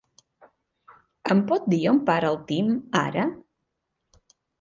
[1.35, 3.27] Em pot dir on para el Tim, ara?